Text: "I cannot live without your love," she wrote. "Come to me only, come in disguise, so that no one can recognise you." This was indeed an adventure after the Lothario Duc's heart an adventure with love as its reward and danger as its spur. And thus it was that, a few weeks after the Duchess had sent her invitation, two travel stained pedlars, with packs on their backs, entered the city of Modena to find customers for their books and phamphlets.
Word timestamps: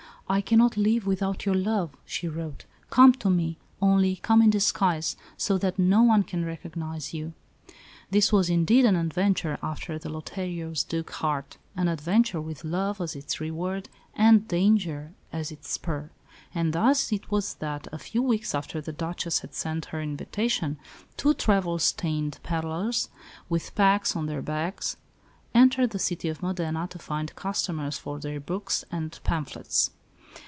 "I 0.31 0.39
cannot 0.39 0.77
live 0.77 1.05
without 1.05 1.45
your 1.45 1.55
love," 1.55 1.89
she 2.05 2.25
wrote. 2.29 2.63
"Come 2.89 3.11
to 3.15 3.29
me 3.29 3.57
only, 3.81 4.15
come 4.15 4.41
in 4.41 4.49
disguise, 4.49 5.17
so 5.35 5.57
that 5.57 5.77
no 5.77 6.03
one 6.03 6.23
can 6.23 6.45
recognise 6.45 7.13
you." 7.13 7.33
This 8.11 8.31
was 8.31 8.49
indeed 8.49 8.85
an 8.85 8.95
adventure 8.95 9.57
after 9.61 9.99
the 9.99 10.07
Lothario 10.07 10.71
Duc's 10.87 11.15
heart 11.15 11.57
an 11.75 11.89
adventure 11.89 12.39
with 12.39 12.63
love 12.63 13.01
as 13.01 13.13
its 13.13 13.41
reward 13.41 13.89
and 14.15 14.47
danger 14.47 15.11
as 15.33 15.51
its 15.51 15.69
spur. 15.71 16.11
And 16.55 16.71
thus 16.71 17.11
it 17.11 17.29
was 17.29 17.55
that, 17.55 17.89
a 17.91 17.99
few 17.99 18.21
weeks 18.23 18.55
after 18.55 18.79
the 18.79 18.93
Duchess 18.93 19.39
had 19.39 19.53
sent 19.53 19.87
her 19.87 20.01
invitation, 20.01 20.77
two 21.17 21.33
travel 21.33 21.77
stained 21.77 22.39
pedlars, 22.41 23.09
with 23.49 23.75
packs 23.75 24.15
on 24.15 24.27
their 24.27 24.41
backs, 24.41 24.95
entered 25.53 25.89
the 25.89 25.99
city 25.99 26.29
of 26.29 26.41
Modena 26.41 26.87
to 26.91 26.99
find 26.99 27.35
customers 27.35 27.97
for 27.97 28.17
their 28.17 28.39
books 28.39 28.85
and 28.89 29.13
phamphlets. 29.25 29.89